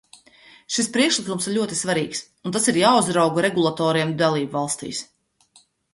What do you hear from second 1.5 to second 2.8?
ir ļoti svarīgs, un tas ir